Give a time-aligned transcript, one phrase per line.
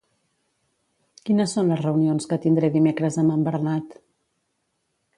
[1.27, 3.99] Quines són les reunions que tindré dimecres amb en Bernat?